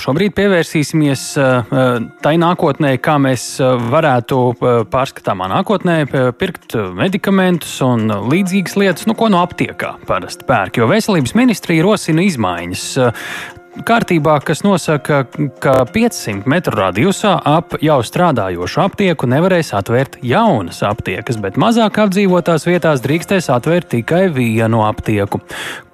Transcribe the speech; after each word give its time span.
Šobrīd 0.00 0.34
pievērsīsimies 0.36 1.24
uh, 1.40 1.72
tai 2.24 2.34
nākotnē, 2.40 2.94
kā 3.02 3.16
mēs 3.22 3.46
uh, 3.60 3.74
varētu 3.92 4.40
pārskatāmā 4.92 5.48
nākotnē 5.52 5.96
pirkt 6.38 6.76
medikamentus 6.96 7.74
un 7.84 8.06
līdzīgas 8.32 8.78
lietas, 8.80 9.08
nu, 9.10 9.16
ko 9.18 9.30
no 9.32 9.42
aptiekā 9.44 9.96
parasti 10.08 10.46
pērk. 10.48 10.80
Jo 10.80 10.88
veselības 10.90 11.36
ministrija 11.38 11.84
rosina 11.86 12.24
izmaiņas 12.26 12.86
kārtībā, 13.86 14.36
kas 14.44 14.62
nosaka, 14.64 15.22
ka 15.62 15.74
500 15.88 16.48
metru 16.50 16.76
radiusā 16.76 17.34
ap 17.48 17.76
jau 17.82 17.98
strādājošu 18.04 18.82
aptieku 18.84 19.28
nevarēs 19.30 19.72
atvērt 19.76 20.18
jaunas 20.26 20.82
aptiekas, 20.86 21.38
bet 21.42 21.58
mazāk 21.60 22.02
apdzīvotās 22.04 22.66
vietās 22.68 23.04
drīkstēs 23.04 23.48
atvērt 23.54 23.92
tikai 23.94 24.26
vienu 24.34 24.84
aptieku. 24.86 25.40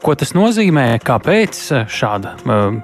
Ko 0.03 0.17
tas 0.19 0.35
nozīmē? 0.37 0.91
Kāpēc 1.05 1.63
šāda? 1.91 2.35
Uh, 2.43 2.83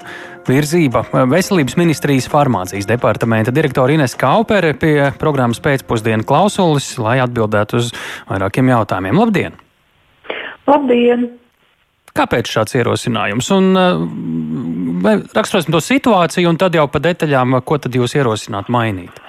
virzība. 0.50 1.04
Veselības 1.30 1.78
ministrijas 1.80 2.28
farmācijas 2.30 2.88
departamenta 2.88 3.54
direktora 3.54 3.94
Ines 3.96 4.16
Kaupere 4.18 4.74
pie 4.78 5.10
programmas 5.20 5.62
pēcpusdienu 5.64 6.26
klausulis, 6.28 6.92
lai 7.00 7.18
atbildētu 7.24 7.80
uz 7.80 7.92
vairākiem 8.30 8.74
jautājumiem. 8.74 9.22
Labdien! 9.24 9.58
Labdien! 10.68 11.26
Kāpēc 12.14 12.46
šāds 12.46 12.76
ierosinājums? 12.78 13.48
Un, 13.56 13.72
raksturosim 15.34 15.74
to 15.74 15.80
situāciju, 15.82 16.52
un 16.52 16.60
tad 16.60 16.76
jau 16.78 16.86
pa 16.86 17.02
detaļām, 17.02 17.58
ko 17.66 17.80
tad 17.82 17.96
jūs 17.98 18.14
ierosināt 18.14 18.70
mainīt. 18.70 19.23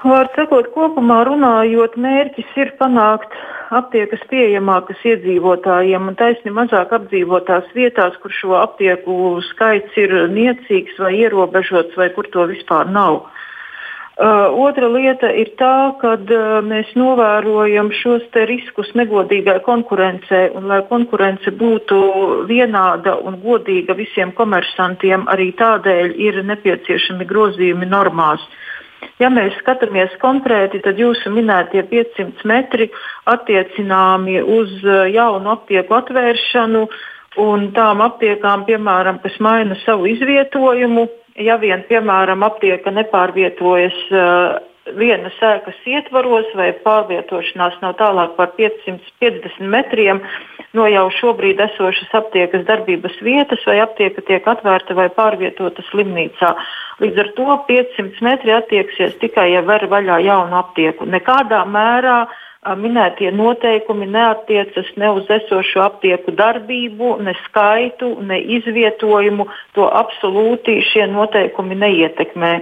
Vārds 0.00 0.32
sakot, 0.32 0.70
kopumā 0.72 1.18
runājot, 1.28 1.96
mērķis 2.00 2.54
ir 2.56 2.70
panākt 2.78 3.34
aptiekas 3.76 4.22
pieejamākas 4.30 5.02
iedzīvotājiem 5.04 6.06
un 6.08 6.16
taisni 6.16 6.52
mazāk 6.56 6.94
apdzīvotās 6.96 7.68
vietās, 7.76 8.16
kur 8.22 8.32
šo 8.32 8.54
aptieku 8.62 9.42
skaits 9.50 9.98
ir 10.00 10.14
niecīgs 10.32 10.96
vai 11.04 11.12
ierobežots, 11.18 11.98
vai 12.00 12.08
kur 12.16 12.30
to 12.32 12.46
vispār 12.48 12.88
nav. 12.88 13.26
Uh, 14.20 14.52
otra 14.64 14.88
lieta 14.88 15.30
ir 15.32 15.52
tā, 15.56 15.92
ka 16.00 16.14
uh, 16.16 16.48
mēs 16.64 16.90
novērojam 16.96 17.92
šos 18.00 18.24
riskus 18.48 18.90
negodīgai 18.96 19.58
konkurencei, 19.64 20.50
un 20.56 20.68
lai 20.68 20.80
konkurence 20.88 21.52
būtu 21.60 22.00
vienāda 22.48 23.18
un 23.24 23.36
godīga 23.44 23.96
visiem 23.96 24.32
komersantiem, 24.36 25.28
arī 25.28 25.52
tādēļ 25.60 26.16
ir 26.20 26.42
nepieciešami 26.52 27.28
grozījumi 27.28 27.88
normās. 27.88 28.44
Ja 29.20 29.28
mēs 29.28 29.56
skatāmies 29.60 30.14
konkrēti, 30.22 30.80
tad 30.84 30.98
jūsu 31.00 31.32
minētie 31.34 31.82
500 31.90 32.46
metri 32.48 32.88
attiecināmi 33.28 34.38
uz 34.40 34.72
uh, 34.86 35.04
jaunu 35.12 35.52
aptieku 35.52 35.98
atvēršanu 35.98 36.86
un 37.44 37.68
tām 37.76 38.00
aptiekām, 38.04 38.64
piemēram, 38.68 39.20
kas 39.22 39.36
maina 39.44 39.76
savu 39.84 40.08
izvietojumu, 40.10 41.04
ja 41.44 41.58
vien, 41.60 41.84
piemēram, 41.88 42.42
aptieka 42.48 42.92
nepārvietojas 42.96 44.00
uh, 44.08 44.69
vienas 44.96 45.36
ēkas 45.44 45.78
ietvaros 45.86 46.48
vai 46.56 46.70
pārvietošanās 46.84 47.78
nav 47.82 47.96
tālāk 48.00 48.36
par 48.38 48.52
550 48.58 49.60
metriem 49.72 50.22
no 50.76 50.86
jau 50.90 51.06
šobrīd 51.18 51.60
esošas 51.66 52.12
aptiekas 52.20 52.66
darbības 52.68 53.16
vietas, 53.24 53.62
vai 53.66 53.80
aptieka 53.82 54.22
tiek 54.26 54.46
atvērta 54.46 54.94
vai 54.98 55.08
pārvietota 55.14 55.84
slimnīcā. 55.90 56.52
Līdz 57.02 57.24
ar 57.24 57.32
to 57.38 57.56
500 57.68 58.22
metri 58.24 58.54
attieksies 58.54 59.16
tikai, 59.22 59.50
ja 59.54 59.64
ver 59.66 59.86
vaļā 59.90 60.20
jaunu 60.26 60.60
aptieku. 60.60 61.08
Nekādā 61.10 61.64
mērā 61.66 62.22
minētie 62.76 63.30
noteikumi 63.32 64.06
neatiecas 64.06 64.90
ne 65.00 65.10
uz 65.16 65.30
esošo 65.32 65.80
aptieku 65.80 66.34
darbību, 66.36 67.16
ne 67.24 67.32
skaitu, 67.46 68.18
ne 68.20 68.40
izvietojumu. 68.58 69.48
To 69.78 69.88
absolūti 69.88 70.80
šie 70.92 71.06
noteikumi 71.08 71.78
neietekmē. 71.80 72.52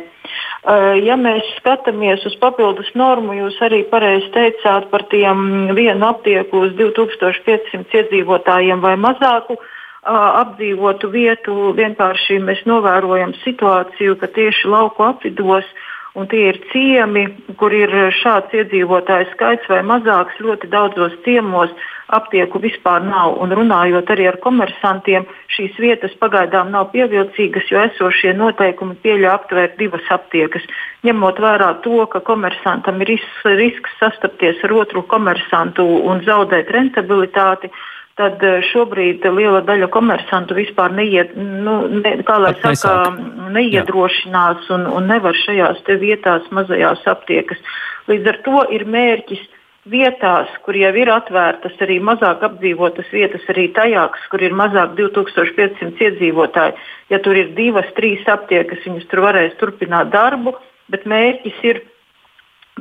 Ja 0.66 1.14
mēs 1.14 1.46
skatāmies 1.60 2.24
uz 2.26 2.34
papildus 2.42 2.88
normu, 2.98 3.36
jūs 3.36 3.58
arī 3.62 3.84
pareizi 3.86 4.26
teicāt 4.34 4.88
par 4.90 5.04
tiem 5.12 5.70
vienu 5.76 6.08
aptieku 6.08 6.64
uz 6.66 6.72
2500 6.80 7.94
iedzīvotājiem 8.00 8.82
vai 8.82 8.96
mazāku 8.98 9.54
apdzīvotu 10.02 11.12
vietu. 11.14 11.54
Vienkārši 11.78 12.40
mēs 12.42 12.64
novērojam 12.66 13.36
situāciju, 13.44 14.18
ka 14.18 14.30
tieši 14.34 14.72
lauku 14.72 15.06
apvidos 15.06 15.64
uh, 15.64 15.86
un 16.18 16.26
tie 16.30 16.48
ir 16.50 16.58
ciemi, 16.72 17.26
kur 17.60 17.74
ir 17.74 17.92
šāds 18.18 18.54
iedzīvotāju 18.60 19.30
skaits 19.34 19.70
vai 19.70 19.84
mazāks. 19.86 20.40
Ļoti 20.42 20.70
daudzos 20.72 21.14
ciemos 21.24 21.72
aptieku 22.14 22.60
vispār 22.62 23.04
nav. 23.04 23.36
Un 23.42 23.52
runājot 23.54 24.10
arī 24.14 24.28
ar 24.30 24.38
komersantiem, 24.44 25.26
šīs 25.54 25.76
vietas 25.82 26.14
pagaidām 26.20 26.72
nav 26.74 26.90
pievilcīgas, 26.94 27.68
jo 27.70 27.82
esošie 27.84 28.32
noteikumi 28.38 28.96
pieļauj 29.04 29.34
aptvērt 29.34 29.76
divas 29.80 30.08
aptiekas. 30.14 30.64
Ņemot 31.06 31.42
vērā 31.44 31.70
to, 31.84 32.00
ka 32.12 32.22
komersantam 32.24 33.04
ir 33.04 33.14
risks 33.60 34.00
sastapties 34.00 34.64
ar 34.64 34.74
otru 34.82 35.04
komersantu 35.06 35.86
un 36.08 36.24
zaudēt 36.26 36.72
rentabilitāti, 36.74 37.70
tad 38.18 38.42
eh, 38.44 38.60
šobrīd 38.72 39.26
liela 39.34 39.62
daļa 39.66 39.88
komersantu 39.94 40.56
vispār 40.58 40.94
neiet, 40.96 41.34
nu, 41.36 41.80
ne, 42.00 42.16
kā 42.26 42.38
lai 42.42 42.54
Pat 42.58 42.80
saka, 42.80 43.12
neiedrošinās 43.54 44.66
un, 44.74 44.88
un 44.90 45.06
nevar 45.10 45.38
šajās 45.44 45.84
vietās 46.02 46.48
mazajās 46.54 47.06
aptiekas. 47.08 47.62
Līdz 48.10 48.32
ar 48.32 48.40
to 48.44 48.64
ir 48.74 48.84
mērķis 48.88 49.44
vietās, 49.88 50.50
kur 50.64 50.76
jau 50.76 50.90
ir 51.00 51.10
atvērtas 51.12 51.76
arī 51.84 51.98
mazāk 52.04 52.42
apdzīvotas 52.48 53.08
vietas, 53.12 53.44
arī 53.52 53.68
tajās, 53.76 54.26
kur 54.32 54.42
ir 54.44 54.56
mazāk 54.56 54.96
2500 54.98 56.08
iedzīvotāji. 56.08 56.76
Ja 57.12 57.20
tur 57.24 57.38
ir 57.40 57.54
divas, 57.56 57.88
trīs 57.96 58.26
aptiekas, 58.28 58.84
viņas 58.84 59.08
tur 59.08 59.24
varēs 59.24 59.56
turpināt 59.60 60.12
darbu, 60.12 60.56
bet 60.92 61.06
mērķis 61.08 61.62
ir 61.70 61.82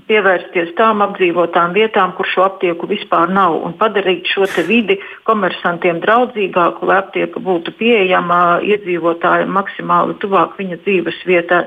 pievērsties 0.07 0.73
tām 0.77 1.01
apdzīvotām 1.05 1.73
vietām, 1.75 2.13
kur 2.17 2.27
šo 2.29 2.45
aptieku 2.47 2.89
vispār 2.89 3.31
nav, 3.33 3.57
un 3.65 3.75
padarīt 3.79 4.29
šo 4.29 4.45
vidi 4.67 4.99
komersantiem 5.27 6.01
draudzīgāku, 6.03 6.87
lai 6.89 7.01
aptieka 7.01 7.41
būtu 7.43 7.73
pieejama 7.79 8.59
iedzīvotājiem 8.63 9.53
maksimāli 9.59 10.17
tuvāk 10.21 10.57
viņa 10.59 10.81
dzīves 10.85 11.21
vietai. 11.25 11.65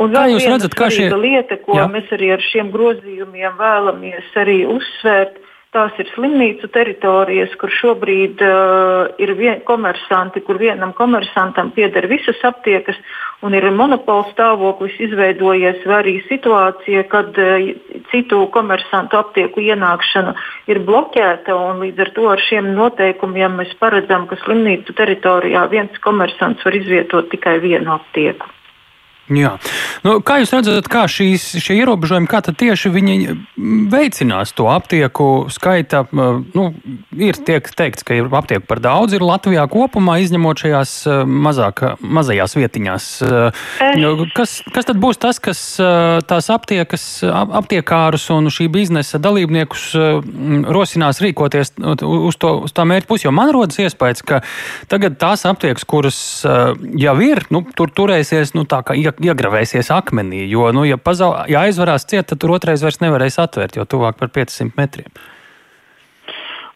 Un 0.00 0.14
vēl 0.14 0.38
viena 0.38 0.56
redzat, 0.56 0.76
šie... 0.94 1.10
lieta, 1.12 1.58
ko 1.60 1.76
Jā. 1.76 1.86
mēs 1.90 2.08
arī 2.14 2.32
ar 2.36 2.42
šiem 2.44 2.70
grozījumiem 2.72 3.56
vēlamies 3.58 4.36
arī 4.40 4.62
uzsvērt, 4.70 5.36
Tās 5.70 5.94
ir 6.02 6.08
slimnīcu 6.16 6.66
teritorijas, 6.74 7.52
kur 7.60 7.70
šobrīd 7.70 8.40
uh, 8.42 9.12
ir 9.22 9.30
vien, 9.38 9.60
komersanti, 9.68 10.42
kur 10.42 10.58
vienam 10.58 10.90
komersantam 10.98 11.70
pieder 11.76 12.08
visas 12.10 12.42
aptiekas, 12.48 12.98
un 13.46 13.54
ir 13.54 13.68
monopola 13.70 14.26
stāvoklis 14.32 14.98
izveidojies, 15.06 15.86
vai 15.86 16.00
arī 16.00 16.16
situācija, 16.26 17.06
kad 17.14 17.38
uh, 17.38 17.70
citu 18.10 18.42
komersantu 18.50 19.22
aptieku 19.22 19.62
ienākšana 19.62 20.34
ir 20.74 20.82
bloķēta, 20.90 21.54
un 21.54 21.84
līdz 21.86 22.06
ar 22.08 22.14
to 22.18 22.30
ar 22.34 22.46
šiem 22.50 22.74
noteikumiem 22.74 23.60
mēs 23.62 23.78
paredzam, 23.78 24.26
ka 24.26 24.42
slimnīcu 24.42 24.98
teritorijā 24.98 25.68
viens 25.70 26.02
komersants 26.02 26.66
var 26.66 26.82
izvietot 26.82 27.30
tikai 27.30 27.60
vienu 27.62 27.94
aptieku. 27.94 28.56
Jā. 29.30 29.52
Nu, 30.02 30.16
kā 30.26 30.40
jūs 30.40 30.50
redzat, 30.54 30.88
kā 30.90 31.04
šīs, 31.10 31.44
šie 31.62 31.76
ierobežojumi, 31.78 32.26
kā 32.30 32.40
tieši 32.42 32.90
viņi 32.90 33.16
veicinās 33.92 34.50
to 34.56 34.66
aptieku 34.72 35.46
skaita? 35.52 36.02
Nu, 36.10 36.64
ir 37.14 37.38
tiek 37.46 37.68
teikts, 37.78 38.02
ka 38.06 38.16
ir 38.18 38.30
aptieku 38.34 38.66
par 38.66 38.82
daudz, 38.82 39.14
ir 39.14 39.22
Latvijā 39.22 39.66
kopumā, 39.70 40.18
izņemot 40.24 40.64
šajās 40.64 40.94
mazāk, 41.26 41.84
mazajās 42.02 42.56
vietiņās. 42.58 43.06
Nu, 44.00 44.26
kas, 44.34 44.56
kas 44.74 44.90
tad 44.90 44.98
būs 45.02 45.20
tas, 45.22 45.38
kas 45.42 45.62
tās 45.78 46.50
aptiekas, 46.50 47.06
aptiekārus 47.30 48.26
un 48.34 48.50
šī 48.50 48.66
biznesa 48.72 49.22
dalībniekus 49.22 49.86
rosinās 50.74 51.22
rīkoties 51.22 51.76
uz, 51.78 52.40
to, 52.40 52.56
uz 52.66 52.74
tā 52.74 52.88
mērķa 52.88 53.10
pusi? 53.10 53.28
Jo 53.28 53.34
man 53.36 53.54
rodas 53.54 53.78
iespējas, 53.78 54.24
ka 54.26 54.42
tagad 54.90 55.20
tās 55.22 55.46
aptiekas, 55.46 55.86
kuras 55.86 56.18
jau 56.42 57.16
ir, 57.22 57.44
nu, 57.54 57.62
tur 57.78 57.94
turēsies 57.94 58.56
nu, 58.58 58.66
tā 58.66 58.82
kā 58.86 58.98
iegravēsies 59.20 59.90
akmenī. 59.94 60.46
Jo, 60.50 60.70
nu, 60.76 60.86
ja, 60.88 60.98
pazau, 61.00 61.34
ja 61.50 61.66
aizvarās 61.66 62.08
ciet, 62.08 62.30
tad 62.30 62.40
tur 62.40 62.56
otrais 62.56 62.82
vairs 62.84 63.02
nevarēs 63.02 63.40
atvērt, 63.42 63.76
jo 63.78 63.86
tuvāk 63.88 64.18
par 64.20 64.32
500 64.34 64.76
metriem. 64.80 65.12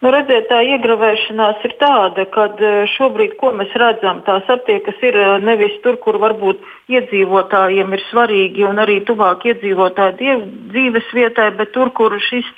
Nu, 0.04 0.10
redziet, 0.12 0.50
tā 0.50 0.58
iegravēšanās 0.68 1.62
ir 1.64 1.72
tāda, 1.80 2.26
ka 2.28 2.42
e, 2.60 2.72
šobrīd, 2.92 3.38
ko 3.40 3.54
mēs 3.56 3.70
redzam, 3.80 4.18
tās 4.26 4.44
aptiekas 4.52 4.98
ir 5.00 5.16
e, 5.16 5.28
nevis 5.40 5.78
tur, 5.80 5.96
kur 6.02 6.18
varbūt 6.20 6.60
iedzīvotājiem 6.92 7.94
ir 7.96 8.02
svarīgi 8.10 8.66
un 8.68 8.82
arī 8.82 8.98
tuvāk 9.08 9.46
iedzīvotāju 9.48 10.36
dzīves 10.74 11.08
vietai, 11.16 11.48
bet 11.56 11.72
tur, 11.72 11.88
kur 11.96 12.18
šis 12.20 12.50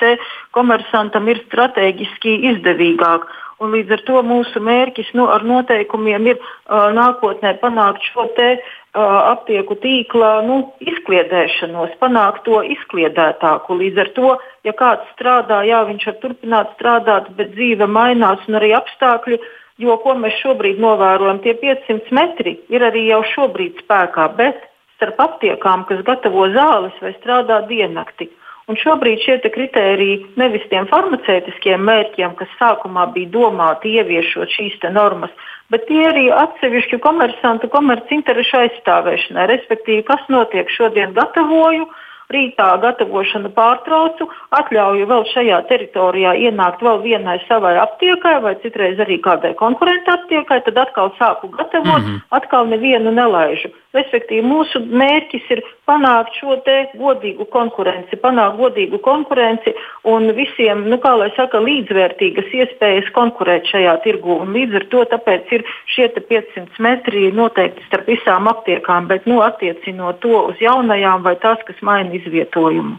komersantam 0.58 1.30
ir 1.30 1.44
strateģiski 1.46 2.34
izdevīgāk. 2.50 3.30
Un 3.62 3.72
līdz 3.72 3.94
ar 3.94 4.02
to 4.08 4.20
mūsu 4.26 4.60
mērķis 4.60 5.14
nu, 5.16 5.30
ar 5.32 5.46
noteikumiem 5.46 6.26
ir 6.32 6.40
uh, 6.42 6.90
nākotnē 6.92 7.54
panākt 7.62 8.04
šo 8.10 8.26
te, 8.36 8.56
aptieku 8.96 9.76
tīkla 9.82 10.30
nu, 10.46 10.62
izkliedēšanos, 10.80 11.98
panākt 12.00 12.46
to 12.48 12.62
izkliedētāku. 12.64 13.76
Līdz 13.82 14.02
ar 14.04 14.10
to, 14.16 14.32
ja 14.64 14.72
kāds 14.76 15.12
strādā, 15.14 15.60
jā, 15.68 15.84
viņš 15.90 16.08
var 16.10 16.18
turpināt 16.24 16.74
strādāt, 16.78 17.30
bet 17.36 17.54
dzīve 17.54 17.88
mainās 17.90 18.42
un 18.48 18.60
arī 18.60 18.72
apstākļi 18.78 19.40
Jo, 19.76 19.98
ko 20.00 20.14
mēs 20.16 20.38
šobrīd 20.40 20.78
novērojam, 20.80 21.42
tie 21.44 21.52
500 21.60 22.14
metri 22.16 22.54
ir 22.72 22.84
arī 22.86 23.10
jau 23.10 23.20
šobrīd 23.34 23.82
spēkā, 23.82 24.30
bet 24.38 24.62
starp 24.96 25.20
aptiekām, 25.20 25.84
kas 25.88 26.00
gatavo 26.06 26.46
zāles 26.54 26.96
vai 27.04 27.12
strādā 27.18 27.60
diennakti. 27.68 28.30
Un 28.66 28.78
šobrīd 28.80 29.20
šie 29.22 29.36
kritēriji 29.52 30.16
nevis 30.40 30.64
tiem 30.72 30.88
farmaceitiskiem 30.90 31.84
mērķiem, 31.86 32.32
kas 32.40 32.56
sākumā 32.58 33.04
bija 33.12 33.30
domāti 33.36 33.92
ieviešot 34.00 34.56
šīs 34.56 34.80
normas, 34.96 35.30
bet 35.70 35.86
tie 35.90 36.02
arī 36.08 36.26
atsevišķu 36.32 36.98
komersantu 37.04 37.70
komercinterešu 37.72 38.58
aizstāvēšanai. 38.64 39.46
Respektīvi, 39.52 40.02
kas 40.06 40.26
notiek 40.32 40.70
šodien 40.72 41.14
gatavoju, 41.16 41.88
rītā 42.32 42.68
gatavošanu 42.82 43.52
pārtraucu, 43.54 44.26
atļauju 44.58 45.06
vēl 45.10 45.24
šajā 45.30 45.60
teritorijā 45.70 46.34
ienākt 46.48 46.82
vēl 46.82 47.00
vienai 47.04 47.38
savai 47.46 47.76
aptiekai 47.82 48.36
vai 48.42 48.56
citreiz 48.64 49.00
arī 49.02 49.20
kādai 49.22 49.54
konkurentu 49.58 50.14
aptiekai, 50.16 50.60
tad 50.66 50.80
atkal 50.86 51.12
sāku 51.20 51.52
gatavot, 51.54 52.02
mm 52.02 52.08
-hmm. 52.08 52.22
atkal 52.38 52.66
nevienu 52.66 53.14
nelaižu. 53.14 53.70
Respektīvi, 53.94 54.42
mūsu 54.42 54.82
mērķis 55.02 55.50
ir 55.50 55.62
panākt 55.86 56.34
šo 56.40 56.58
godīgu 56.98 57.46
konkurenci, 57.52 58.18
panākt 58.22 58.58
godīgu 58.58 58.98
konkurenci 59.04 59.74
un 60.10 60.28
visiem, 60.36 60.84
nu, 60.90 60.98
kā 61.02 61.14
lai 61.18 61.30
saka, 61.36 61.60
līdzvērtīgas 61.62 62.52
iespējas 62.60 63.12
konkurēt 63.14 63.70
šajā 63.70 63.96
tirgu. 64.04 64.40
Un 64.42 64.52
līdz 64.56 64.80
ar 64.80 64.86
to 64.92 65.04
ir 65.56 65.64
šie 65.94 66.08
500 66.16 66.82
metri 66.82 67.30
noteikti 67.32 67.86
starp 67.86 68.10
visām 68.10 68.50
aptiekām, 68.50 69.06
bet 69.06 69.26
nu, 69.26 69.40
attiecinot 69.46 70.20
to 70.20 70.46
uz 70.50 70.60
jaunajām 70.60 71.22
vai 71.22 71.36
tās, 71.42 71.62
kas 71.66 71.82
maina 71.82 72.14
izvietojumu. 72.18 72.98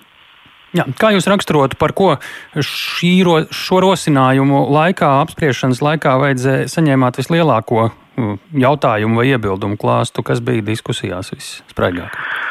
Jā, 0.76 0.84
kā 1.00 1.14
jūs 1.16 1.26
raksturotu, 1.32 1.78
par 1.80 1.94
ko 1.96 2.18
šī, 2.54 3.14
šo 3.56 3.80
rosinājumu 3.86 4.66
laikā, 4.76 5.14
apspriešanas 5.24 5.80
laikā, 5.82 6.18
vajadzēja 6.22 6.68
saņēmāt 6.74 7.22
vislielāko 7.22 7.88
mm, 7.88 8.36
jautājumu 8.66 9.22
vai 9.22 9.30
iebildumu 9.32 9.80
klāstu, 9.80 10.26
kas 10.28 10.44
bija 10.44 10.66
diskusijās 10.68 11.32
visspraigākais? 11.34 12.47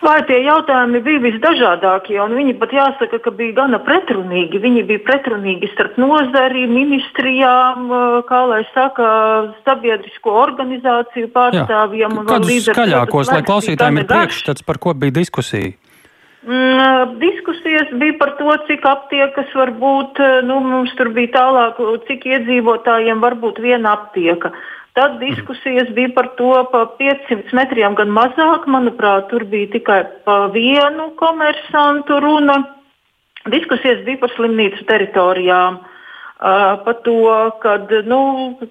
Vai 0.00 0.22
tie 0.24 0.38
jautājumi 0.46 1.02
bija 1.04 1.20
visdažādākie, 1.26 2.14
un 2.24 2.32
viņi 2.32 2.54
pat 2.56 2.70
jāsaka, 2.72 3.18
ka 3.20 3.32
bija 3.36 3.58
gana 3.58 3.82
pretrunīgi. 3.84 4.56
Viņi 4.62 4.84
bija 4.88 5.02
pretrunīgi 5.04 5.68
starp 5.74 5.98
nozari, 6.00 6.64
ministrijām, 6.70 7.92
kā 8.30 8.40
lai 8.48 8.62
saka, 8.72 9.10
sabiedrisko 9.68 10.38
organizāciju 10.46 11.28
pārstāvjiem. 11.36 12.16
Kādus 12.32 12.70
skaļākos, 12.70 13.34
lai 13.34 13.44
klausītājiem 13.44 14.00
ir 14.00 14.08
priekšstats, 14.08 14.64
par 14.64 14.80
ko 14.80 14.96
bija 14.96 15.18
diskusija? 15.20 15.76
Mm, 16.48 17.18
diskusijas 17.20 17.92
bija 18.00 18.16
par 18.16 18.38
to, 18.38 18.48
cik 18.70 18.86
aptiekas 18.88 19.52
var 19.52 19.74
būt. 19.76 20.24
Nu, 20.48 20.62
mums 20.64 20.96
tur 20.96 21.12
bija 21.12 21.34
tālāk, 21.36 21.80
cik 22.08 22.24
iedzīvotājiem 22.24 23.20
var 23.20 23.36
būt 23.42 23.60
viena 23.60 23.98
aptieka. 23.98 24.54
Tad 25.00 25.14
diskusijas 25.16 25.88
bija 25.96 26.10
par 26.12 26.26
to, 26.36 26.50
pa 26.72 26.82
500 26.98 27.54
metriem 27.56 27.94
gan 27.96 28.10
mazāk. 28.12 28.66
Manuprāt, 28.68 29.30
tur 29.30 29.46
bija 29.48 29.70
tikai 29.72 30.02
pa 30.28 30.42
vienu 30.52 31.06
komersantu 31.16 32.18
runa. 32.20 32.58
Diskusijas 33.48 34.02
bija 34.04 34.20
par 34.20 34.34
slimnīcu 34.36 34.84
teritorijām. 34.90 35.80
Uh, 35.80 35.99
par 36.40 36.94
to, 37.04 37.16
ka, 37.60 37.74
nu, 38.08 38.20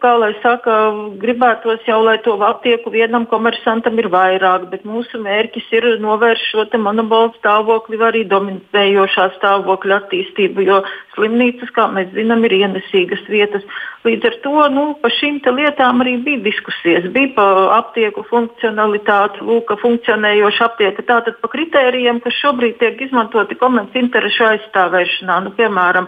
kā 0.02 0.14
lai 0.18 0.32
saka, 0.42 0.76
gribētos 1.22 1.84
jau, 1.86 2.00
lai 2.02 2.18
to 2.26 2.34
aptieku 2.42 2.90
vienam 2.90 3.28
komersantam 3.30 4.00
ir 4.02 4.10
vairāk, 4.10 4.66
bet 4.72 4.88
mūsu 4.90 5.22
mērķis 5.22 5.68
ir 5.78 5.86
novērst 6.02 6.50
šo 6.50 6.66
monopolu 6.82 7.30
stāvokli 7.38 8.00
arī 8.02 8.24
dominējošā 8.26 9.28
stāvokļa 9.38 10.00
attīstību, 10.02 10.66
jo 10.66 10.80
slimnīcas, 11.14 11.70
kā 11.76 11.86
mēs 11.94 12.10
zinām, 12.16 12.42
ir 12.48 12.58
ienesīgas 12.58 13.22
vietas. 13.30 13.62
Līdz 14.08 14.26
ar 14.32 14.36
to 14.42 14.66
nu, 14.74 14.86
par 15.04 15.14
šīm 15.14 15.38
lietām 15.44 16.02
arī 16.02 16.16
bija 16.24 16.42
diskusijas. 16.48 17.06
Bija 17.14 17.36
par 17.36 17.62
aptieku 17.76 18.24
funkcionalitāti, 18.32 19.44
lūk, 19.46 19.76
funkcionējoša 19.82 20.66
aptieka. 20.72 21.06
Tātad 21.06 21.38
par 21.44 21.54
kritērijiem, 21.54 22.24
kas 22.24 22.42
šobrīd 22.42 22.80
tiek 22.80 23.02
izmantoti 23.06 23.60
komerci 23.60 24.00
interešu 24.00 24.48
aizstāvēšanā. 24.54 25.42
Nu, 25.46 25.54
piemēram, 25.60 26.08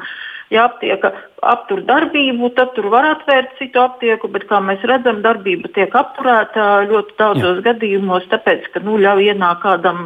Ja 0.52 0.66
aptieka 0.68 1.14
aptur 1.48 1.80
darbību, 1.88 2.50
tad 2.58 2.74
tur 2.76 2.90
var 2.92 3.06
atvērt 3.08 3.54
citu 3.56 3.80
aptieku, 3.80 4.28
bet, 4.34 4.44
kā 4.50 4.60
mēs 4.62 4.84
redzam, 4.90 5.22
darbība 5.24 5.70
tiek 5.74 5.94
apturēta 5.96 6.66
ļoti 6.90 7.16
daudzos 7.18 7.62
Jā. 7.62 7.64
gadījumos, 7.70 8.28
tāpēc, 8.34 8.68
ka 8.74 8.82
nu, 8.84 8.98
ļauj 9.02 9.32
ienākt 9.32 9.64
kādam, 9.64 10.02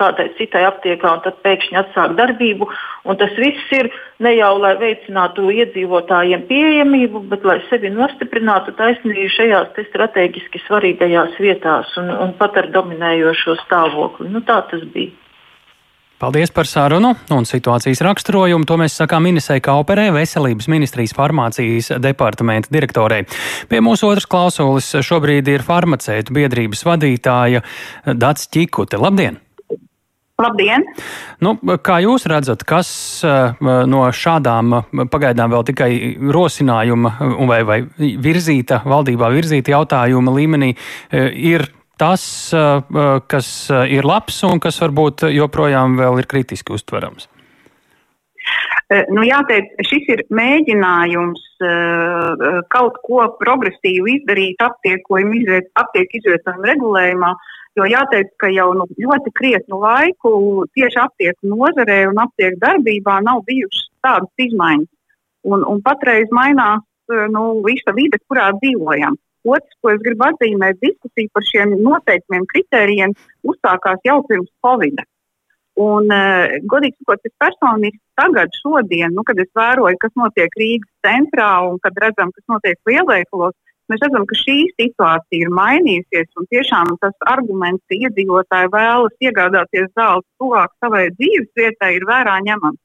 kādai 0.00 0.30
citai 0.38 0.64
aptiekā 0.70 1.12
un 1.18 1.20
tad 1.26 1.36
pēkšņi 1.44 1.78
atsākt 1.82 2.16
darbību. 2.18 2.70
Un 3.04 3.20
tas 3.20 3.36
viss 3.36 3.74
ir 3.76 3.90
ne 4.24 4.32
jau 4.38 4.54
lai 4.62 4.72
veicinātu 4.80 5.50
iedzīvotājiem 5.52 6.46
pieejamību, 6.48 7.26
bet 7.28 7.44
lai 7.44 7.58
sevi 7.68 7.92
nostiprinātu 7.92 8.72
taisnīgi 8.78 9.28
šajās 9.36 9.76
strateģiski 9.90 10.64
svarīgajās 10.64 11.36
vietās 11.44 11.92
un, 12.00 12.08
un 12.24 12.32
pat 12.40 12.56
ar 12.62 12.72
dominējošo 12.72 13.60
stāvokli. 13.66 14.32
Nu, 14.32 14.42
tā 14.48 14.62
tas 14.72 14.88
bija. 14.96 15.12
Paldies 16.14 16.52
par 16.54 16.68
sarunu 16.70 17.10
un 17.34 17.46
situācijas 17.48 18.00
raksturojumu. 18.06 18.64
To 18.70 18.76
mēs 18.78 18.94
sakām 19.00 19.26
Inesai 19.26 19.58
Kauperē, 19.64 20.06
Veselības 20.14 20.68
ministrijas 20.70 21.14
farmācijas 21.16 21.90
departamenta 21.98 22.70
direktorei. 22.70 23.24
Pie 23.68 23.82
mūsu 23.82 24.12
otras 24.12 24.28
klausulis 24.30 24.92
šobrīd 25.02 25.50
ir 25.50 25.66
farmaceitu 25.66 26.36
biedrības 26.36 26.86
vadītāja 26.86 27.64
Dats 28.06 28.46
Čikute. 28.46 29.00
Labdien! 29.02 29.40
Labdien! 30.38 30.86
Nu, 31.42 31.56
kā 31.82 32.00
jūs 32.02 32.28
redzat, 32.30 32.62
kas 32.66 32.88
uh, 33.26 33.58
no 33.86 34.06
šādām 34.14 34.80
pagaidām 35.10 35.50
vēl 35.50 35.66
tikai 35.68 35.90
rosinājuma 36.34 37.12
vai, 37.50 37.60
vai 37.66 37.78
virzīta, 38.22 38.84
valdībā 38.86 39.30
virzīta 39.34 39.74
jautājuma 39.76 40.34
līmenī 40.34 40.74
uh, 40.74 41.30
ir 41.30 41.68
tas, 42.00 42.24
kas 43.30 43.48
ir 43.90 44.06
labs 44.08 44.42
un 44.48 44.60
kas 44.62 44.80
varbūt 44.82 45.28
joprojām 45.34 46.00
ir 46.18 46.28
kritiski 46.30 46.74
uztverams? 46.76 47.28
Nu, 49.10 49.22
jāteic, 49.24 49.70
šis 49.88 50.08
ir 50.12 50.20
mēģinājums 50.36 51.42
uh, 51.64 52.42
kaut 52.70 52.98
ko 53.06 53.24
progresīvu 53.40 54.10
izdarīt 54.18 54.60
aptieku 54.62 55.22
izviet, 55.22 55.70
izvietojumu 56.18 56.68
regulējumā, 56.68 57.30
jo 57.80 57.86
jāteic, 57.88 58.34
ka 58.42 58.50
jau 58.52 58.68
nu, 58.76 58.86
ļoti 59.00 59.32
krietnu 59.40 59.80
laiku 59.80 60.34
tieši 60.76 61.00
aptieku 61.00 61.54
nozarē 61.54 62.02
un 62.10 62.20
aptieku 62.26 62.60
darbībā 62.60 63.22
nav 63.24 63.40
bijušas 63.48 63.88
tādas 64.04 64.46
izmaiņas. 64.46 64.90
Un, 65.48 65.64
un 65.68 65.80
patreiz 65.84 66.28
mainās 66.32 66.84
nu, 67.32 67.44
visa 67.64 67.92
vide, 67.96 68.20
kurā 68.28 68.50
dzīvojam. 68.60 69.16
Otrs, 69.44 69.76
ko 69.82 69.92
es 69.92 70.00
gribu 70.04 70.24
atzīmēt, 70.24 70.80
diskusija 70.80 71.32
par 71.36 71.44
šiem 71.44 71.74
noteikumiem, 71.84 72.46
kritērijiem 72.52 73.12
uzsākās 73.44 74.00
jau 74.08 74.22
pirms 74.28 74.48
Covid. 74.64 75.02
Un, 75.84 76.06
uh, 76.14 76.54
godīgi 76.70 76.94
sakot, 77.02 77.24
es 77.26 77.34
personīgi 77.42 77.98
tagad, 78.20 78.52
šodien, 78.62 79.10
nu, 79.16 79.24
kad 79.26 79.40
es 79.42 79.50
vēroju, 79.58 79.98
kas 80.00 80.12
notiek 80.20 80.54
Rīgas 80.60 80.90
centrā 81.02 81.50
un 81.66 81.80
kad 81.82 81.98
redzam, 82.00 82.30
kas 82.36 82.46
notiek 82.52 82.78
lielveikalos, 82.88 83.56
mēs 83.90 84.04
redzam, 84.06 84.24
ka 84.30 84.38
šī 84.38 84.56
situācija 84.78 85.48
ir 85.48 85.50
mainījusies 85.58 86.30
tiešām 86.54 86.94
tas 87.02 87.28
arguments, 87.34 87.82
ka 87.90 87.98
iedzīvotāji 87.98 88.70
vēlas 88.72 89.26
iegādāties 89.26 89.90
zāles 89.98 90.28
tuvāk 90.38 90.72
savai 90.78 91.08
dzīves 91.18 91.50
vietai, 91.58 91.96
ir 91.98 92.06
vērā 92.08 92.38
ņemams. 92.46 92.80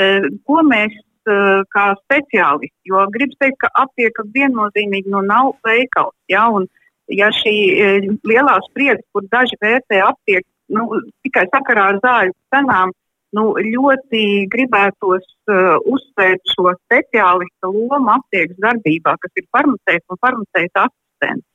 Uh, 0.00 0.28
ko 0.44 0.60
mēs 0.68 0.92
kā 1.24 1.86
speciālisti. 2.00 2.76
Jo 2.88 3.06
gribu 3.12 3.36
teikt, 3.40 3.58
ka 3.64 3.70
aptieka 3.82 4.24
viennozīmīgi 4.34 5.10
nu, 5.12 5.20
nav 5.26 5.54
veikals. 5.66 6.16
Ja, 6.32 6.46
un, 6.48 6.68
ja 7.12 7.28
šī 7.34 7.56
uh, 7.74 8.08
lielā 8.28 8.56
spriedze, 8.70 9.04
kur 9.12 9.26
daži 9.32 9.58
vērtē 9.60 10.00
aptieku 10.06 10.48
nu, 10.70 10.86
tikai 11.26 11.46
sakarā 11.50 11.90
ar 11.92 12.00
zāļu 12.04 12.34
cenām, 12.54 12.94
nu, 13.36 13.44
ļoti 13.62 14.22
gribētos 14.50 15.26
uh, 15.50 15.76
uzsvērt 15.90 16.54
šo 16.54 16.72
speciālistu 16.78 17.70
lomu 17.74 18.14
aptiekas 18.16 18.58
darbībā, 18.62 19.16
kas 19.22 19.38
ir 19.38 19.46
farmaceits 19.54 20.10
un 20.10 20.20
farmaceita 20.22 20.88
asistents. 20.88 21.46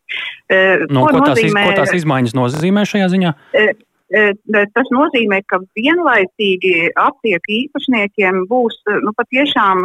Uh, 0.46 0.86
no, 0.92 1.08
ko, 1.08 1.18
ko, 1.18 1.26
nozīmē, 1.26 1.66
tās, 1.66 1.74
ko 1.74 1.82
tās 1.82 1.98
izmaiņas 1.98 2.36
nozīmē 2.38 2.86
šajā 2.88 3.12
ziņā? 3.16 3.36
Uh, 3.58 3.74
Tas 4.10 4.90
nozīmē, 4.94 5.42
ka 5.50 5.60
vienlaicīgi 5.78 6.92
aptieku 6.94 7.54
īpašniekiem 7.58 8.46
būs 8.52 8.78
nu, 9.02 9.14
patiešām 9.18 9.82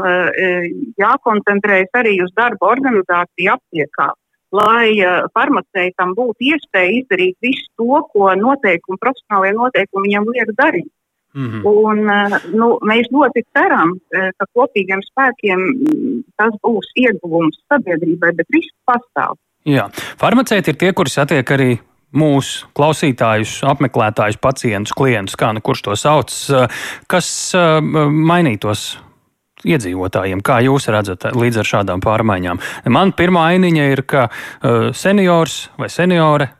jākoncentrējas 1.01 2.01
arī 2.03 2.19
uz 2.25 2.33
darba 2.37 2.69
organizāciju 2.75 3.55
aptiekā, 3.55 4.11
lai 4.53 4.93
farmaceitam 5.33 6.13
būtu 6.19 6.53
iespēja 6.53 6.99
izdarīt 7.01 7.37
visu 7.41 7.65
to, 7.81 8.05
ko 8.13 8.33
noteikumi, 8.37 9.01
profesionālie 9.01 9.57
noteikumi 9.57 10.11
viņam 10.11 10.33
liek 10.37 10.57
darīt. 10.59 10.93
Mm 11.33 11.49
-hmm. 11.49 11.63
Un, 11.65 11.99
nu, 12.59 12.79
mēs 12.83 13.07
ļoti 13.15 13.45
ceram, 13.55 13.99
ka 14.11 14.47
kopīgiem 14.53 15.01
spēkiem 15.01 15.61
tas 16.37 16.53
būs 16.63 16.91
ieguvums 16.97 17.57
sabiedrībai, 17.73 18.35
bet 18.35 18.47
risks 18.53 18.77
pastāv. 18.85 19.39
Jā, 19.65 19.89
farmaceiti 20.19 20.71
ir 20.71 20.77
tie, 20.77 20.93
kuri 20.93 21.11
satiek 21.11 21.51
arī 21.51 21.79
mūsu 22.17 22.67
klausītājus, 22.77 23.61
apmeklētājus, 23.71 24.41
pacientus, 24.43 24.95
klientus, 24.97 25.39
kā 25.39 25.53
nu 25.55 25.63
kurš 25.65 25.85
to 25.87 25.97
sauc, 25.99 26.35
kas 27.11 27.31
mainītos 27.55 28.89
iedzīvotājiem? 29.69 30.43
Kā 30.45 30.61
jūs 30.65 30.89
redzat 30.93 31.29
līdz 31.37 31.61
ar 31.63 31.71
šādām 31.75 32.03
pārmaiņām? 32.05 32.61
Man 32.93 33.13
pirmā 33.17 33.51
ainiņa 33.55 33.87
ir, 33.93 34.05
ka 34.09 34.27
uh, 34.31 34.91
seniors 34.97 35.69
vai 35.79 35.91
seniore 35.93 36.51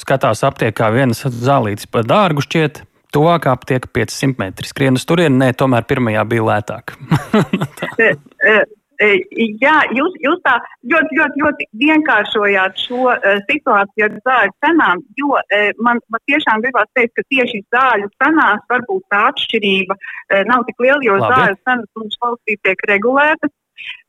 skatās 0.00 0.44
aptiekā 0.46 0.90
vienas 0.94 1.24
zālītes 1.24 1.90
par 1.90 2.08
dārgu 2.08 2.44
šķiet. 2.46 2.84
Tuvākā 3.10 3.50
aptiekā 3.56 3.90
500 3.90 4.38
metri 4.38 4.68
skrien 4.70 4.94
uz 4.94 5.02
turieni, 5.08 5.34
nē, 5.40 5.48
tomēr 5.58 5.82
pirmajā 5.90 6.22
bija 6.30 6.44
lētāk. 6.46 6.94
Jā, 9.00 9.76
jūs, 9.96 10.16
jūs 10.20 10.40
tā 10.44 10.58
ļoti, 10.92 11.16
ļoti, 11.16 11.40
ļoti 11.40 11.66
vienkāršojāt 11.80 12.82
šo 12.82 13.06
uh, 13.08 13.38
situāciju 13.48 14.06
ar 14.06 14.16
zāļu 14.26 14.52
cenām, 14.64 15.00
jo 15.16 15.30
uh, 15.38 15.70
man, 15.80 16.02
man 16.12 16.20
tiešām 16.28 16.60
gribās 16.60 16.90
teikt, 16.98 17.14
ka 17.16 17.24
tieši 17.32 17.62
zāļu 17.72 18.10
cenās 18.20 18.60
varbūt 18.68 19.06
tā 19.14 19.22
atšķirība 19.30 19.96
uh, 19.96 20.42
nav 20.50 20.66
tik 20.68 20.84
liela, 20.84 21.00
jo 21.06 21.16
Labi. 21.16 21.32
zāļu 21.32 21.58
cenas 21.64 21.88
mums 21.96 22.20
valstī 22.20 22.58
tiek 22.60 22.84
regulētas. 22.92 23.54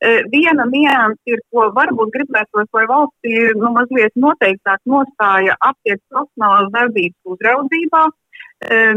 Uh, 0.04 0.20
viena 0.28 0.68
nianses 0.68 1.32
ir, 1.32 1.40
ko 1.48 1.70
varbūt 1.72 2.12
gribētos, 2.12 2.68
lai 2.76 2.84
valstī 2.90 3.36
nu, 3.56 3.72
mazliet 3.72 4.12
noteiktāk 4.20 4.84
nostāja 4.84 5.56
aptiekas 5.56 6.04
profesionālās 6.12 6.68
darbības 6.76 7.32
uzraudzībā. 7.32 8.10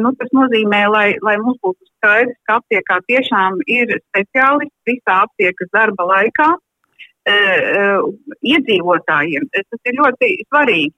Nu, 0.02 0.12
tas 0.20 0.30
nozīmē, 0.36 0.82
lai, 0.92 1.08
lai 1.26 1.36
mums 1.42 1.58
būtu 1.64 1.88
skaidrs, 1.98 2.38
ka 2.48 2.60
aptiekā 2.60 3.00
tiešām 3.10 3.58
ir 3.72 3.96
speciālisti 4.12 4.92
visā 4.92 5.16
aptiekas 5.26 5.72
darba 5.74 6.06
laikā. 6.12 6.50
Iedzīvotājiem 8.46 9.48
tas 9.56 9.90
ir 9.90 9.98
ļoti 10.00 10.32
svarīgi. 10.46 10.94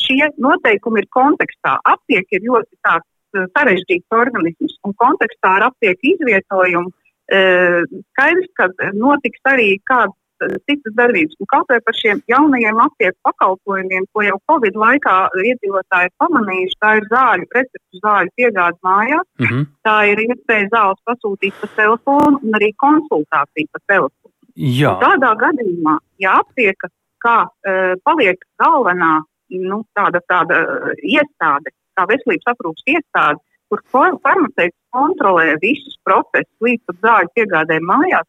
Šie 0.00 0.30
noteikumi 0.40 1.02
ir 1.02 1.08
kontekstā. 1.12 1.74
Aptieka 1.90 2.38
ir 2.38 2.46
ļoti 2.46 2.78
tāds 2.86 3.50
sarežģīts 3.56 4.14
organisms, 4.14 4.78
un 4.86 4.94
kontekstā 4.98 5.56
ar 5.58 5.68
aptieku 5.70 6.14
izvietojumu 6.14 6.90
skaidrs, 7.30 8.50
ka 8.58 8.70
notiks 8.94 9.42
arī 9.46 9.74
kāds 9.86 10.16
citas 10.68 10.94
darbības. 10.96 11.36
Un 11.40 11.48
kaut 11.52 11.72
vai 11.72 11.80
par 11.84 11.96
šiem 11.98 12.22
jaunajiem 12.30 12.80
aptieku 12.84 13.18
pakalpojumiem, 13.28 14.06
ko 14.12 14.24
jau 14.26 14.38
Covid 14.50 14.78
laikā 14.84 15.16
iedzīvotāji 15.50 16.10
ir 16.10 16.14
pamanījuši, 16.22 16.78
tā 16.84 16.92
ir 17.00 17.08
zāļu, 17.12 17.48
receptu 17.56 18.02
zāļu 18.04 18.34
piegāde 18.40 18.78
mājās. 18.86 19.26
Mm 19.40 19.50
-hmm. 19.50 19.66
Tā 19.88 19.96
ir 20.12 20.24
iespēja 20.26 20.70
zāles 20.76 21.02
pasūtīt 21.08 21.54
pa 21.60 21.68
telefonu 21.76 22.40
un 22.42 22.58
arī 22.60 22.72
konsultāciju 22.84 23.68
pa 23.72 23.80
telefonu. 23.86 24.34
Jā. 24.56 24.94
Un 24.94 25.04
tādā 25.04 25.34
gadījumā, 25.44 25.98
ja 26.18 26.38
aptieka 26.40 26.88
kā 27.24 27.38
uh, 27.46 27.94
paliek 28.04 28.40
galvenā 28.60 29.20
nu, 29.50 29.84
tāda, 29.94 30.20
tāda 30.30 30.56
uh, 30.64 30.90
iestāde, 31.02 31.72
kā 31.96 32.06
veselības 32.10 32.52
aprūpas 32.54 32.84
iestāde, 32.86 33.40
kur 33.70 33.82
farmaceits 33.92 34.76
kontrolē 34.90 35.54
visus 35.62 35.96
procesus 36.04 36.50
līdz 36.64 36.82
pat 36.88 36.96
zāļu 37.06 37.32
piegādē 37.38 37.78
mājās, 37.86 38.26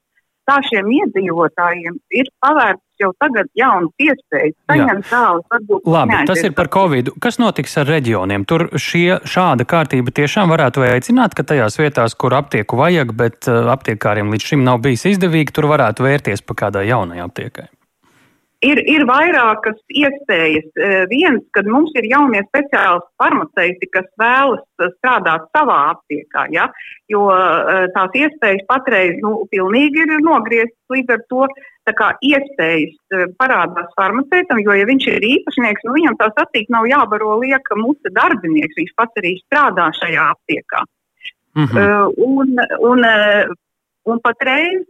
tā 0.51 0.59
šiem 0.67 0.89
iedzīvotājiem 0.99 1.97
ir 2.19 2.31
pavērts 2.43 2.83
jau 3.01 3.09
tagad 3.23 3.49
jaunas 3.57 4.05
iespējas 4.05 4.55
saņemt 4.69 5.09
zāles. 5.09 5.81
Labi, 5.89 6.19
tas 6.29 6.43
ir 6.45 6.53
par 6.57 6.69
Covid. 6.73 7.13
Kas 7.23 7.39
notiks 7.41 7.73
ar 7.81 7.89
reģioniem? 7.89 8.45
Tur 8.49 8.67
šie, 8.77 9.21
šāda 9.25 9.65
kārtība 9.65 10.13
tiešām 10.21 10.53
varētu 10.53 10.85
aicināt, 10.91 11.35
ka 11.37 11.47
tajās 11.47 11.79
vietās, 11.81 12.17
kur 12.19 12.37
aptieku 12.37 12.79
vajag, 12.81 13.15
bet 13.17 13.49
uh, 13.49 13.63
aptiekāriem 13.73 14.33
līdz 14.33 14.53
šim 14.53 14.65
nav 14.67 14.83
bijis 14.85 15.07
izdevīgi, 15.15 15.55
tur 15.55 15.71
varētu 15.71 16.05
vērties 16.05 16.45
pa 16.45 16.57
kādai 16.65 16.89
jaunai 16.91 17.23
aptiekai 17.25 17.71
ir, 18.65 18.81
ir 18.89 19.05
vairākas 19.09 19.79
iespējas. 19.89 20.67
Eh, 20.77 21.03
viens, 21.11 21.43
kad 21.55 21.67
mums 21.69 21.93
ir 21.99 22.07
jaunie 22.09 22.41
speciālisti 22.47 23.09
farmaceiti, 23.21 23.89
kas 23.93 24.07
vēlas 24.21 24.63
eh, 24.81 24.91
strādāt 24.99 25.47
savā 25.55 25.79
aptiekā, 25.95 26.47
ja? 26.53 26.69
jo 27.11 27.27
eh, 27.33 27.87
tās 27.95 28.15
iespējas 28.17 28.63
patreiz 28.69 29.19
nu, 29.23 29.41
pilnīgi 29.51 30.05
ir 30.05 30.15
nogrieztas 30.25 30.95
līdz 30.95 31.17
ar 31.17 31.27
to. 31.33 31.51
Tā 31.89 31.95
kā 31.97 32.11
iespējas 32.21 33.31
parādās 33.41 33.87
farmaceitam, 33.97 34.59
jo, 34.61 34.75
ja 34.77 34.85
viņš 34.85 35.07
ir 35.15 35.23
īpašnieks, 35.25 35.81
nu, 35.87 35.95
viņam 35.95 36.19
tā 36.19 36.27
sacīt 36.37 36.69
nav 36.69 36.85
jābaro 36.85 37.39
lieka 37.41 37.73
mūsu 37.79 38.11
darbinieks, 38.13 38.77
viņš 38.77 38.91
pats 39.01 39.17
arī 39.17 39.31
strādā 39.39 39.87
šajā 39.97 40.27
aptiekā. 40.35 40.83
Mm 41.57 41.65
-hmm. 41.65 41.81
uh, 41.81 42.13
un, 42.21 42.53
un 42.85 43.57
Un 44.09 44.17
patreiz 44.17 44.87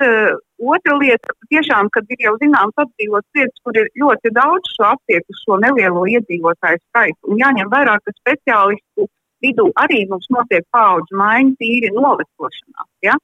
otra 0.62 0.96
lieta, 1.00 1.34
tiešām, 1.51 1.89
kad 1.96 2.08
ir 2.13 2.22
jau 2.25 2.36
zināms 2.41 2.77
apdzīvots 2.84 3.38
vietas, 3.38 3.63
kur 3.65 3.77
ir 3.77 3.89
ļoti 4.01 4.32
daudz 4.36 4.72
šo 4.75 4.88
aptieku, 4.91 5.36
šo 5.41 5.58
nelielo 5.63 6.06
iedzīvotāju 6.13 6.82
skaitu, 6.84 7.20
un 7.34 7.41
jāņem 7.41 7.72
vērā, 7.74 7.98
ka 8.06 8.13
speciālistu 8.20 9.08
vidū 9.41 9.68
arī 9.82 10.06
mums 10.10 10.30
notiek 10.34 10.65
paudžu 10.75 11.18
maiņa 11.18 11.58
tīri 11.60 11.91
novecošanā. 11.98 12.88
Ja? 13.08 13.18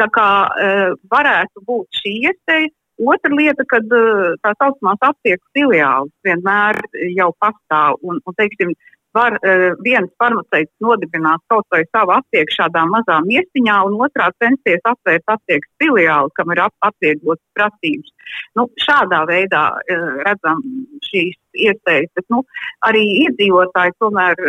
Tā 0.00 0.10
kā 0.12 0.30
uh, 0.46 0.90
varētu 1.10 1.64
būt 1.66 2.02
šī 2.02 2.18
iespēja. 2.30 2.72
Otra 2.96 3.28
lieta, 3.36 3.64
kad 3.68 3.90
uh, 3.92 4.36
tā 4.40 4.54
saucamās 4.56 5.02
aptieku 5.04 5.44
filiālis 5.56 6.12
vienmēr 6.24 6.78
jau 7.12 7.32
pastāv 7.42 7.98
un, 8.06 8.22
un 8.24 8.36
teiksim, 8.38 8.72
uh, 8.72 8.95
var 9.16 9.36
uh, 9.38 9.66
viens 9.84 10.10
farmaceits 10.20 10.72
nodibināt 10.84 11.42
kaut 11.52 11.66
vai 11.74 11.82
savu 11.88 12.14
aptieku 12.16 12.56
šādā 12.56 12.84
mazā 12.90 13.18
miestiņā, 13.26 13.78
un 13.88 13.98
otrā 14.06 14.28
censties 14.42 14.84
atvērt 14.92 15.34
aptiekas 15.36 15.72
filiāli, 15.82 16.34
kam 16.38 16.54
ir 16.54 16.62
ap, 16.66 16.74
atvieglotas 16.90 17.44
prasības. 17.58 18.14
Nu, 18.58 18.68
šādā 18.86 19.24
veidā 19.30 19.66
uh, 19.76 20.08
redzam 20.26 20.62
šīs 21.08 21.36
iespējas, 21.68 22.12
bet 22.18 22.28
nu, 22.32 22.42
arī 22.86 23.04
iedzīvotāji 23.26 23.96
tomēr 24.02 24.42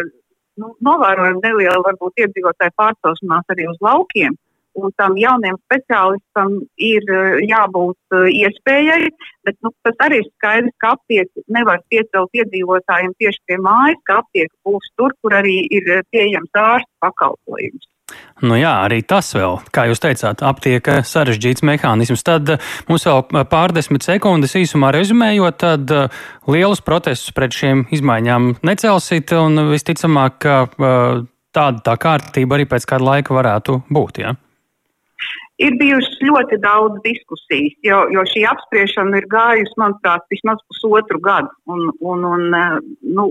nu, 0.58 0.74
novērojam 0.84 1.40
nelielu 1.44 1.86
varbūt 1.86 2.26
iedzīvotāju 2.26 2.78
pārcelšanās 2.82 3.56
arī 3.56 3.70
uz 3.72 3.82
laukiem 3.84 4.36
un 4.78 4.94
tam 5.00 5.18
jauniem 5.20 5.58
speciālistam 5.66 6.56
ir 6.90 7.10
eh, 7.10 7.42
jābūt 7.50 8.18
eh, 8.20 8.30
iespējai, 8.44 9.10
bet 9.48 9.60
nu, 9.66 9.74
tas 9.86 10.06
arī 10.06 10.22
ir 10.22 10.30
skaidrs, 10.30 10.78
ka 10.82 10.94
aptieku 10.98 11.44
nevar 11.54 11.84
piecelt 11.92 12.42
iedzīvotājiem 12.42 13.14
tieši 13.22 13.44
pie 13.50 13.60
mājas, 13.64 14.02
ka 14.08 14.22
aptieka 14.24 14.54
būs 14.68 14.90
tur, 15.00 15.16
kur 15.22 15.38
arī 15.42 15.60
ir 15.68 15.94
eh, 16.00 16.04
pieejams 16.14 16.64
ārsta 16.64 16.92
pakalpojums. 17.06 17.90
Nu 18.40 18.56
jā, 18.56 18.72
arī 18.86 19.02
tas 19.04 19.34
vēl, 19.36 19.58
kā 19.76 19.84
jūs 19.90 20.00
teicāt, 20.00 20.40
aptieka 20.46 21.02
sarežģīts 21.04 21.66
mehānisms. 21.68 22.24
Tad 22.24 22.54
mums 22.88 23.04
vēl 23.04 23.26
pārdesmit 23.52 24.06
sekundes 24.06 24.56
īsumā 24.56 24.94
rezumējot, 24.96 25.58
tad 25.60 25.92
lielus 26.48 26.80
protestus 26.86 27.36
pret 27.36 27.58
šiem 27.58 27.84
izmaiņām 27.92 28.54
necelsit 28.64 29.34
un 29.36 29.66
visticamāk, 29.74 30.40
ka 30.40 30.56
tāda 31.58 31.84
tā 31.84 31.98
kārtība 32.00 32.58
arī 32.58 32.68
pēc 32.70 32.88
kāda 32.88 33.12
laika 33.12 33.36
varētu 33.36 33.82
būt. 33.92 34.22
Ja? 34.24 34.38
Ir 35.58 35.74
bijušas 35.80 36.20
ļoti 36.22 36.60
daudz 36.62 37.00
diskusijas, 37.02 37.74
jo, 37.86 38.04
jo 38.14 38.24
šī 38.30 38.44
apspriešana 38.46 39.18
ir 39.18 39.26
gājusi, 39.32 39.74
manuprāt, 39.82 40.28
vismaz 40.30 40.62
pusotru 40.70 41.18
gadu. 41.24 41.50
Un, 41.66 41.88
un, 41.98 42.26
un, 42.30 42.44
eh, 42.54 42.76
nu, 43.18 43.26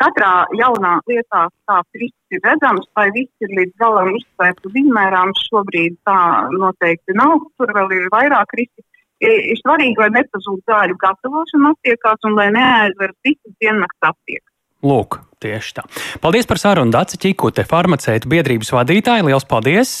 katrā 0.00 0.32
jaunā 0.58 0.96
lietā 1.10 1.44
tāds 1.68 2.00
risks 2.00 2.34
ir 2.34 2.42
redzams, 2.46 2.88
vai 2.96 3.06
viss 3.14 3.44
ir 3.44 3.52
līdz 3.58 3.76
galam 3.82 4.10
izsvērts 4.18 4.66
un 4.70 4.80
izmērāms. 4.82 5.44
Šobrīd 5.50 6.00
tā 6.08 6.18
noteikti 6.56 7.16
nav. 7.20 7.46
Tur 7.58 7.74
vēl 7.76 7.94
ir 8.00 8.10
vairāk 8.14 8.56
riski. 8.58 8.86
Ir 9.24 9.54
svarīgi, 9.60 9.94
lai 10.00 10.10
nepazūd 10.16 10.64
zāļu 10.68 10.98
gatavošana 11.00 11.70
aptiekās 11.72 12.26
un 12.28 12.34
lai 12.36 12.48
neaizver 12.52 13.14
citas 13.22 13.54
diennakts 13.62 14.10
aptiekas. 14.10 14.50
Lūk, 14.84 15.16
tieši 15.40 15.78
tā. 15.78 15.86
Paldies 16.20 16.48
par 16.50 16.60
sarunu, 16.60 16.92
Dācis 16.92 17.22
Čikute, 17.22 17.64
farmaceita 17.68 18.28
biedrības 18.28 18.74
vadītāja. 18.74 19.24
Lielas 19.24 19.48
paldies! 19.48 19.94